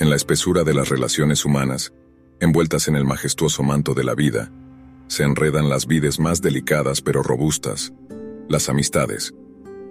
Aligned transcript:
En 0.00 0.10
la 0.10 0.16
espesura 0.16 0.64
de 0.64 0.74
las 0.74 0.88
relaciones 0.88 1.44
humanas, 1.44 1.92
envueltas 2.40 2.88
en 2.88 2.96
el 2.96 3.04
majestuoso 3.04 3.62
manto 3.62 3.94
de 3.94 4.02
la 4.02 4.14
vida, 4.14 4.50
se 5.06 5.22
enredan 5.22 5.68
las 5.68 5.86
vides 5.86 6.18
más 6.18 6.42
delicadas 6.42 7.00
pero 7.00 7.22
robustas, 7.22 7.92
las 8.48 8.68
amistades. 8.68 9.34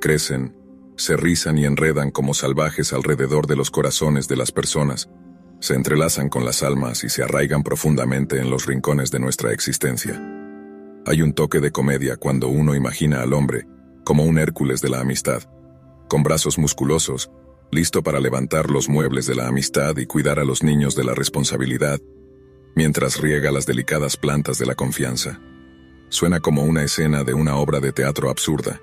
Crecen, 0.00 0.54
se 0.96 1.16
rizan 1.16 1.58
y 1.58 1.64
enredan 1.64 2.12
como 2.12 2.32
salvajes 2.32 2.92
alrededor 2.92 3.48
de 3.48 3.56
los 3.56 3.72
corazones 3.72 4.28
de 4.28 4.36
las 4.36 4.52
personas, 4.52 5.08
se 5.60 5.74
entrelazan 5.74 6.28
con 6.28 6.44
las 6.44 6.62
almas 6.62 7.02
y 7.02 7.08
se 7.08 7.24
arraigan 7.24 7.64
profundamente 7.64 8.38
en 8.38 8.50
los 8.50 8.66
rincones 8.66 9.10
de 9.10 9.18
nuestra 9.18 9.52
existencia. 9.52 10.22
Hay 11.06 11.22
un 11.22 11.32
toque 11.32 11.58
de 11.58 11.72
comedia 11.72 12.16
cuando 12.16 12.48
uno 12.48 12.76
imagina 12.76 13.22
al 13.22 13.32
hombre 13.32 13.66
como 14.04 14.24
un 14.24 14.38
Hércules 14.38 14.80
de 14.80 14.90
la 14.90 15.00
amistad, 15.00 15.42
con 16.08 16.22
brazos 16.22 16.56
musculosos, 16.56 17.30
listo 17.70 18.02
para 18.02 18.20
levantar 18.20 18.70
los 18.70 18.88
muebles 18.88 19.26
de 19.26 19.34
la 19.34 19.48
amistad 19.48 19.96
y 19.96 20.06
cuidar 20.06 20.38
a 20.38 20.44
los 20.44 20.62
niños 20.62 20.94
de 20.94 21.04
la 21.04 21.14
responsabilidad, 21.14 22.00
mientras 22.74 23.20
riega 23.20 23.50
las 23.50 23.66
delicadas 23.66 24.16
plantas 24.16 24.58
de 24.58 24.66
la 24.66 24.74
confianza. 24.74 25.40
Suena 26.08 26.40
como 26.40 26.64
una 26.64 26.82
escena 26.84 27.24
de 27.24 27.34
una 27.34 27.56
obra 27.56 27.80
de 27.80 27.92
teatro 27.92 28.30
absurda, 28.30 28.80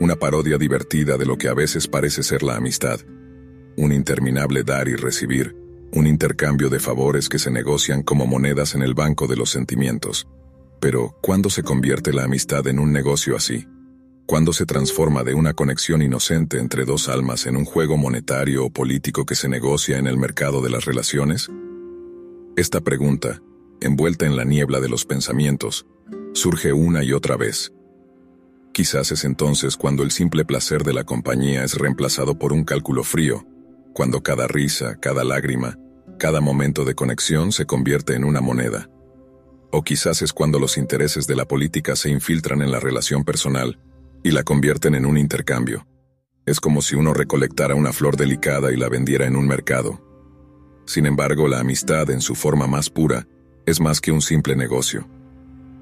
una 0.00 0.16
parodia 0.16 0.58
divertida 0.58 1.16
de 1.16 1.26
lo 1.26 1.38
que 1.38 1.48
a 1.48 1.54
veces 1.54 1.86
parece 1.86 2.22
ser 2.22 2.42
la 2.42 2.56
amistad, 2.56 3.00
un 3.76 3.92
interminable 3.92 4.64
dar 4.64 4.88
y 4.88 4.96
recibir, 4.96 5.56
un 5.92 6.06
intercambio 6.06 6.68
de 6.68 6.80
favores 6.80 7.28
que 7.28 7.38
se 7.38 7.50
negocian 7.50 8.02
como 8.02 8.26
monedas 8.26 8.74
en 8.74 8.82
el 8.82 8.94
banco 8.94 9.28
de 9.28 9.36
los 9.36 9.50
sentimientos. 9.50 10.26
Pero, 10.80 11.16
¿cuándo 11.22 11.50
se 11.50 11.62
convierte 11.62 12.12
la 12.12 12.24
amistad 12.24 12.66
en 12.66 12.78
un 12.80 12.92
negocio 12.92 13.36
así? 13.36 13.66
¿Cuándo 14.26 14.54
se 14.54 14.64
transforma 14.64 15.22
de 15.22 15.34
una 15.34 15.52
conexión 15.52 16.00
inocente 16.00 16.58
entre 16.58 16.86
dos 16.86 17.10
almas 17.10 17.44
en 17.44 17.56
un 17.56 17.66
juego 17.66 17.98
monetario 17.98 18.64
o 18.64 18.70
político 18.70 19.26
que 19.26 19.34
se 19.34 19.50
negocia 19.50 19.98
en 19.98 20.06
el 20.06 20.16
mercado 20.16 20.62
de 20.62 20.70
las 20.70 20.86
relaciones? 20.86 21.50
Esta 22.56 22.80
pregunta, 22.80 23.42
envuelta 23.82 24.24
en 24.24 24.34
la 24.34 24.44
niebla 24.44 24.80
de 24.80 24.88
los 24.88 25.04
pensamientos, 25.04 25.86
surge 26.32 26.72
una 26.72 27.04
y 27.04 27.12
otra 27.12 27.36
vez. 27.36 27.74
Quizás 28.72 29.12
es 29.12 29.24
entonces 29.24 29.76
cuando 29.76 30.02
el 30.02 30.10
simple 30.10 30.46
placer 30.46 30.84
de 30.84 30.94
la 30.94 31.04
compañía 31.04 31.62
es 31.62 31.74
reemplazado 31.74 32.38
por 32.38 32.54
un 32.54 32.64
cálculo 32.64 33.04
frío, 33.04 33.46
cuando 33.92 34.22
cada 34.22 34.46
risa, 34.46 34.98
cada 35.00 35.22
lágrima, 35.22 35.78
cada 36.18 36.40
momento 36.40 36.86
de 36.86 36.94
conexión 36.94 37.52
se 37.52 37.66
convierte 37.66 38.14
en 38.14 38.24
una 38.24 38.40
moneda. 38.40 38.88
O 39.70 39.82
quizás 39.82 40.22
es 40.22 40.32
cuando 40.32 40.58
los 40.58 40.78
intereses 40.78 41.26
de 41.26 41.36
la 41.36 41.44
política 41.44 41.94
se 41.94 42.08
infiltran 42.08 42.62
en 42.62 42.70
la 42.70 42.80
relación 42.80 43.22
personal 43.22 43.78
y 44.24 44.30
la 44.32 44.42
convierten 44.42 44.96
en 44.96 45.06
un 45.06 45.18
intercambio. 45.18 45.86
Es 46.46 46.58
como 46.58 46.82
si 46.82 46.96
uno 46.96 47.12
recolectara 47.14 47.74
una 47.74 47.92
flor 47.92 48.16
delicada 48.16 48.72
y 48.72 48.76
la 48.76 48.88
vendiera 48.88 49.26
en 49.26 49.36
un 49.36 49.46
mercado. 49.46 50.00
Sin 50.86 51.06
embargo, 51.06 51.46
la 51.46 51.60
amistad 51.60 52.10
en 52.10 52.22
su 52.22 52.34
forma 52.34 52.66
más 52.66 52.90
pura 52.90 53.28
es 53.66 53.80
más 53.80 54.00
que 54.00 54.12
un 54.12 54.22
simple 54.22 54.56
negocio. 54.56 55.06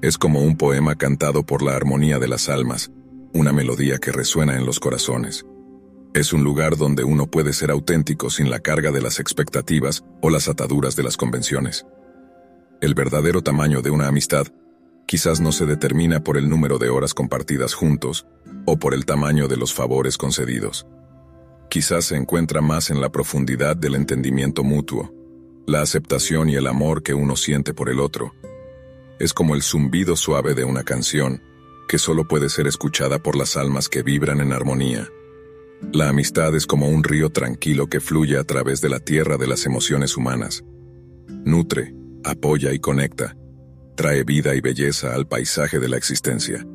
Es 0.01 0.17
como 0.17 0.41
un 0.41 0.57
poema 0.57 0.95
cantado 0.95 1.45
por 1.45 1.63
la 1.63 1.75
armonía 1.75 2.19
de 2.19 2.27
las 2.27 2.49
almas, 2.49 2.91
una 3.33 3.53
melodía 3.53 3.97
que 3.97 4.11
resuena 4.11 4.57
en 4.57 4.65
los 4.65 4.79
corazones. 4.79 5.45
Es 6.13 6.33
un 6.33 6.43
lugar 6.43 6.75
donde 6.75 7.05
uno 7.05 7.27
puede 7.27 7.53
ser 7.53 7.71
auténtico 7.71 8.29
sin 8.29 8.49
la 8.49 8.59
carga 8.59 8.91
de 8.91 9.01
las 9.01 9.19
expectativas 9.19 10.03
o 10.21 10.29
las 10.29 10.49
ataduras 10.49 10.97
de 10.97 11.03
las 11.03 11.15
convenciones. 11.15 11.85
El 12.81 12.93
verdadero 12.93 13.41
tamaño 13.41 13.81
de 13.81 13.89
una 13.89 14.07
amistad 14.07 14.47
quizás 15.13 15.39
no 15.39 15.51
se 15.51 15.67
determina 15.67 16.23
por 16.23 16.37
el 16.37 16.49
número 16.49 16.79
de 16.79 16.89
horas 16.89 17.13
compartidas 17.13 17.75
juntos 17.75 18.25
o 18.65 18.79
por 18.79 18.95
el 18.95 19.05
tamaño 19.05 19.47
de 19.47 19.57
los 19.57 19.71
favores 19.71 20.17
concedidos. 20.17 20.87
Quizás 21.69 22.05
se 22.05 22.15
encuentra 22.15 22.61
más 22.61 22.89
en 22.89 22.99
la 22.99 23.11
profundidad 23.11 23.77
del 23.77 23.93
entendimiento 23.93 24.63
mutuo, 24.63 25.13
la 25.67 25.83
aceptación 25.83 26.49
y 26.49 26.55
el 26.55 26.65
amor 26.65 27.03
que 27.03 27.13
uno 27.13 27.35
siente 27.35 27.75
por 27.75 27.89
el 27.89 27.99
otro. 27.99 28.33
Es 29.19 29.35
como 29.35 29.53
el 29.53 29.61
zumbido 29.61 30.15
suave 30.15 30.55
de 30.55 30.63
una 30.63 30.81
canción, 30.81 31.43
que 31.87 31.99
solo 31.99 32.27
puede 32.27 32.49
ser 32.49 32.65
escuchada 32.65 33.19
por 33.19 33.35
las 33.35 33.55
almas 33.55 33.89
que 33.89 34.01
vibran 34.01 34.41
en 34.41 34.51
armonía. 34.51 35.07
La 35.91 36.09
amistad 36.09 36.55
es 36.55 36.65
como 36.65 36.89
un 36.89 37.03
río 37.03 37.29
tranquilo 37.29 37.85
que 37.85 37.99
fluye 37.99 38.39
a 38.39 38.45
través 38.45 38.81
de 38.81 38.89
la 38.89 38.99
tierra 38.99 39.37
de 39.37 39.45
las 39.45 39.67
emociones 39.67 40.17
humanas. 40.17 40.63
Nutre, 41.45 41.93
apoya 42.23 42.73
y 42.73 42.79
conecta 42.79 43.35
trae 43.95 44.23
vida 44.23 44.55
y 44.55 44.61
belleza 44.61 45.13
al 45.13 45.27
paisaje 45.27 45.79
de 45.79 45.89
la 45.89 45.97
existencia. 45.97 46.65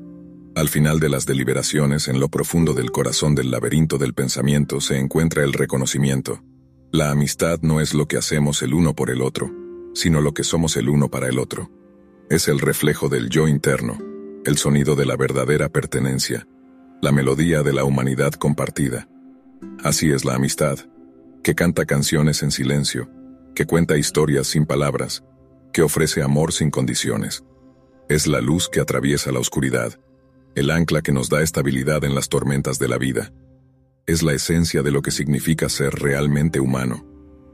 Al 0.54 0.68
final 0.68 0.98
de 0.98 1.08
las 1.08 1.26
deliberaciones, 1.26 2.08
en 2.08 2.20
lo 2.20 2.28
profundo 2.28 2.74
del 2.74 2.90
corazón 2.90 3.34
del 3.34 3.50
laberinto 3.50 3.98
del 3.98 4.14
pensamiento 4.14 4.80
se 4.80 4.98
encuentra 4.98 5.44
el 5.44 5.52
reconocimiento. 5.52 6.42
La 6.90 7.10
amistad 7.10 7.60
no 7.62 7.80
es 7.80 7.94
lo 7.94 8.06
que 8.06 8.16
hacemos 8.16 8.62
el 8.62 8.74
uno 8.74 8.94
por 8.94 9.10
el 9.10 9.22
otro, 9.22 9.52
sino 9.94 10.20
lo 10.20 10.32
que 10.32 10.42
somos 10.42 10.76
el 10.76 10.88
uno 10.88 11.08
para 11.08 11.28
el 11.28 11.38
otro. 11.38 11.70
Es 12.30 12.48
el 12.48 12.58
reflejo 12.58 13.08
del 13.08 13.28
yo 13.28 13.46
interno, 13.46 13.98
el 14.44 14.56
sonido 14.58 14.96
de 14.96 15.06
la 15.06 15.16
verdadera 15.16 15.68
pertenencia, 15.68 16.46
la 17.00 17.12
melodía 17.12 17.62
de 17.62 17.72
la 17.72 17.84
humanidad 17.84 18.32
compartida. 18.32 19.08
Así 19.84 20.10
es 20.10 20.24
la 20.24 20.34
amistad, 20.34 20.78
que 21.42 21.54
canta 21.54 21.84
canciones 21.84 22.42
en 22.42 22.50
silencio, 22.50 23.10
que 23.54 23.66
cuenta 23.66 23.96
historias 23.96 24.46
sin 24.46 24.66
palabras, 24.66 25.24
que 25.72 25.82
ofrece 25.82 26.22
amor 26.22 26.52
sin 26.52 26.70
condiciones. 26.70 27.44
Es 28.08 28.26
la 28.26 28.40
luz 28.40 28.68
que 28.68 28.80
atraviesa 28.80 29.32
la 29.32 29.38
oscuridad, 29.38 29.98
el 30.54 30.70
ancla 30.70 31.02
que 31.02 31.12
nos 31.12 31.28
da 31.28 31.42
estabilidad 31.42 32.04
en 32.04 32.14
las 32.14 32.28
tormentas 32.28 32.78
de 32.78 32.88
la 32.88 32.98
vida. 32.98 33.32
Es 34.06 34.22
la 34.22 34.32
esencia 34.32 34.82
de 34.82 34.90
lo 34.90 35.02
que 35.02 35.10
significa 35.10 35.68
ser 35.68 35.94
realmente 35.94 36.60
humano. 36.60 37.06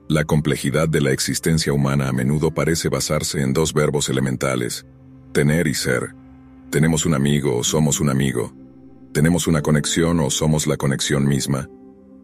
La 0.08 0.24
complejidad 0.24 0.88
de 0.88 1.00
la 1.00 1.12
existencia 1.12 1.72
humana 1.72 2.08
a 2.08 2.12
menudo 2.12 2.52
parece 2.52 2.88
basarse 2.88 3.40
en 3.40 3.52
dos 3.52 3.72
verbos 3.72 4.08
elementales, 4.08 4.86
tener 5.32 5.66
y 5.66 5.74
ser. 5.74 6.14
Tenemos 6.70 7.06
un 7.06 7.14
amigo 7.14 7.56
o 7.56 7.64
somos 7.64 8.00
un 8.00 8.10
amigo. 8.10 8.54
Tenemos 9.12 9.46
una 9.46 9.62
conexión 9.62 10.20
o 10.20 10.30
somos 10.30 10.66
la 10.66 10.76
conexión 10.76 11.26
misma. 11.26 11.68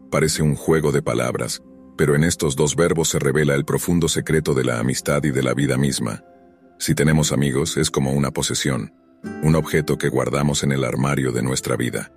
Parece 0.09 0.43
un 0.43 0.55
juego 0.55 0.91
de 0.91 1.01
palabras, 1.01 1.61
pero 2.01 2.15
en 2.15 2.23
estos 2.23 2.55
dos 2.55 2.75
verbos 2.75 3.09
se 3.09 3.19
revela 3.19 3.53
el 3.53 3.63
profundo 3.63 4.07
secreto 4.07 4.55
de 4.55 4.63
la 4.63 4.79
amistad 4.79 5.23
y 5.23 5.29
de 5.29 5.43
la 5.43 5.53
vida 5.53 5.77
misma. 5.77 6.23
Si 6.79 6.95
tenemos 6.95 7.31
amigos, 7.31 7.77
es 7.77 7.91
como 7.91 8.11
una 8.13 8.31
posesión, 8.31 8.91
un 9.43 9.53
objeto 9.53 9.99
que 9.99 10.09
guardamos 10.09 10.63
en 10.63 10.71
el 10.71 10.83
armario 10.83 11.31
de 11.31 11.43
nuestra 11.43 11.75
vida. 11.75 12.11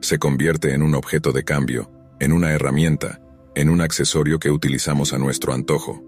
Se 0.00 0.18
convierte 0.18 0.72
en 0.72 0.82
un 0.82 0.94
objeto 0.94 1.32
de 1.32 1.44
cambio, 1.44 1.90
en 2.20 2.32
una 2.32 2.52
herramienta, 2.52 3.20
en 3.54 3.68
un 3.68 3.82
accesorio 3.82 4.38
que 4.38 4.50
utilizamos 4.50 5.12
a 5.12 5.18
nuestro 5.18 5.52
antojo. 5.52 6.02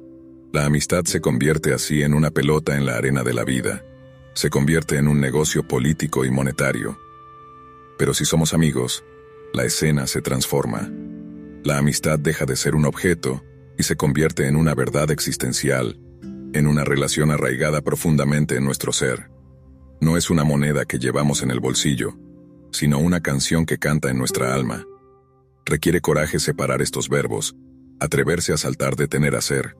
La 0.54 0.64
amistad 0.64 1.04
se 1.04 1.20
convierte 1.20 1.74
así 1.74 2.00
en 2.00 2.14
una 2.14 2.30
pelota 2.30 2.74
en 2.74 2.86
la 2.86 2.96
arena 2.96 3.22
de 3.22 3.34
la 3.34 3.44
vida. 3.44 3.84
Se 4.32 4.48
convierte 4.48 4.96
en 4.96 5.08
un 5.08 5.20
negocio 5.20 5.68
político 5.68 6.24
y 6.24 6.30
monetario. 6.30 6.98
Pero 7.98 8.14
si 8.14 8.24
somos 8.24 8.54
amigos, 8.54 9.04
la 9.52 9.66
escena 9.66 10.06
se 10.06 10.22
transforma. 10.22 10.90
La 11.64 11.78
amistad 11.78 12.18
deja 12.18 12.44
de 12.44 12.56
ser 12.56 12.74
un 12.74 12.84
objeto 12.84 13.42
y 13.78 13.84
se 13.84 13.96
convierte 13.96 14.46
en 14.46 14.56
una 14.56 14.74
verdad 14.74 15.10
existencial, 15.10 15.98
en 16.52 16.66
una 16.66 16.84
relación 16.84 17.30
arraigada 17.30 17.80
profundamente 17.80 18.56
en 18.56 18.64
nuestro 18.64 18.92
ser. 18.92 19.30
No 19.98 20.18
es 20.18 20.28
una 20.28 20.44
moneda 20.44 20.84
que 20.84 20.98
llevamos 20.98 21.42
en 21.42 21.50
el 21.50 21.60
bolsillo, 21.60 22.18
sino 22.70 22.98
una 22.98 23.20
canción 23.20 23.64
que 23.64 23.78
canta 23.78 24.10
en 24.10 24.18
nuestra 24.18 24.54
alma. 24.54 24.84
Requiere 25.64 26.02
coraje 26.02 26.38
separar 26.38 26.82
estos 26.82 27.08
verbos, 27.08 27.56
atreverse 27.98 28.52
a 28.52 28.58
saltar 28.58 28.94
de 28.94 29.08
tener 29.08 29.34
a 29.34 29.40
ser. 29.40 29.74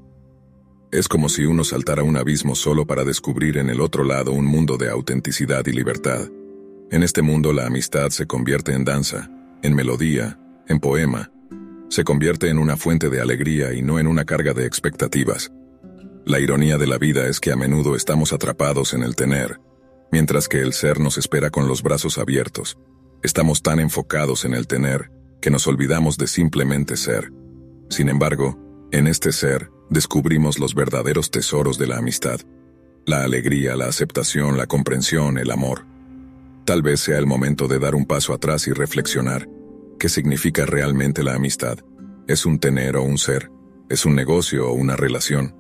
Es 0.91 1.06
como 1.06 1.28
si 1.28 1.44
uno 1.44 1.65
saltara 1.65 2.03
un 2.03 2.17
abismo 2.17 2.55
solo 2.55 2.87
para 2.87 3.05
descubrir 3.05 3.59
en 3.59 3.69
el 3.69 3.83
otro 3.83 4.05
lado 4.05 4.33
un 4.33 4.47
mundo 4.47 4.78
de 4.78 4.89
autenticidad 4.89 5.67
y 5.67 5.73
libertad. 5.73 6.31
En 6.91 7.03
este 7.03 7.21
mundo 7.21 7.53
la 7.53 7.67
amistad 7.67 8.09
se 8.09 8.25
convierte 8.25 8.73
en 8.73 8.87
danza, 8.87 9.31
en 9.62 9.75
melodía, 9.75 10.41
en 10.67 10.81
poema, 10.81 11.31
se 11.94 12.02
convierte 12.02 12.49
en 12.49 12.58
una 12.58 12.76
fuente 12.76 13.08
de 13.08 13.20
alegría 13.20 13.73
y 13.73 13.81
no 13.81 14.00
en 14.00 14.08
una 14.08 14.25
carga 14.25 14.52
de 14.52 14.67
expectativas. 14.67 15.52
La 16.26 16.41
ironía 16.41 16.76
de 16.76 16.88
la 16.88 16.99
vida 16.99 17.29
es 17.29 17.38
que 17.38 17.52
a 17.52 17.56
menudo 17.56 17.94
estamos 17.94 18.32
atrapados 18.32 18.94
en 18.94 19.05
el 19.05 19.14
tener, 19.14 19.61
mientras 20.11 20.49
que 20.49 20.61
el 20.61 20.73
ser 20.73 20.99
nos 20.99 21.19
espera 21.19 21.50
con 21.50 21.69
los 21.69 21.85
brazos 21.85 22.19
abiertos. 22.19 22.76
Estamos 23.23 23.62
tan 23.62 23.79
enfocados 23.79 24.44
en 24.44 24.55
el 24.55 24.67
tener 24.67 25.12
que 25.41 25.50
nos 25.50 25.69
olvidamos 25.69 26.19
de 26.19 26.26
simplemente 26.26 26.96
ser. 26.96 27.32
Sin 27.91 28.08
embargo, 28.08 28.58
en 28.90 29.06
este 29.06 29.31
ser 29.31 29.70
descubrimos 29.88 30.58
los 30.58 30.75
verdaderos 30.75 31.31
tesoros 31.31 31.79
de 31.79 31.87
la 31.87 31.99
amistad. 31.99 32.40
La 33.06 33.23
alegría, 33.23 33.76
la 33.76 33.87
aceptación, 33.87 34.58
la 34.58 34.67
comprensión, 34.67 35.38
el 35.38 35.52
amor. 35.52 35.85
Tal 36.64 36.82
vez 36.82 36.99
sea 36.99 37.19
el 37.19 37.26
momento 37.26 37.69
de 37.69 37.79
dar 37.79 37.94
un 37.94 38.05
paso 38.05 38.32
atrás 38.32 38.67
y 38.67 38.73
reflexionar 38.73 39.47
qué 39.99 40.08
significa 40.08 40.67
realmente 40.67 41.23
la 41.23 41.35
amistad. 41.35 41.79
¿Es 42.26 42.46
un 42.46 42.58
tener 42.58 42.96
o 42.96 43.02
un 43.02 43.19
ser? 43.19 43.50
¿Es 43.88 44.06
un 44.06 44.14
negocio 44.14 44.69
o 44.69 44.73
una 44.73 44.96
relación? 44.96 45.55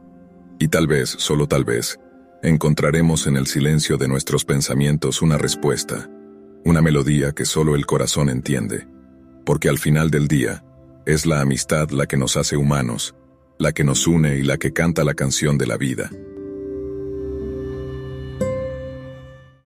Y 0.58 0.68
tal 0.68 0.86
vez, 0.86 1.10
solo 1.10 1.46
tal 1.46 1.64
vez, 1.64 1.98
encontraremos 2.42 3.26
en 3.26 3.36
el 3.36 3.46
silencio 3.46 3.96
de 3.96 4.08
nuestros 4.08 4.44
pensamientos 4.44 5.22
una 5.22 5.38
respuesta, 5.38 6.08
una 6.64 6.80
melodía 6.80 7.32
que 7.32 7.44
solo 7.44 7.74
el 7.74 7.86
corazón 7.86 8.28
entiende. 8.28 8.86
Porque 9.44 9.68
al 9.68 9.78
final 9.78 10.10
del 10.10 10.28
día, 10.28 10.64
es 11.06 11.26
la 11.26 11.40
amistad 11.40 11.90
la 11.90 12.06
que 12.06 12.16
nos 12.16 12.36
hace 12.36 12.56
humanos, 12.56 13.14
la 13.58 13.72
que 13.72 13.84
nos 13.84 14.06
une 14.06 14.36
y 14.36 14.42
la 14.42 14.56
que 14.56 14.72
canta 14.72 15.04
la 15.04 15.14
canción 15.14 15.58
de 15.58 15.66
la 15.66 15.76
vida. 15.76 16.10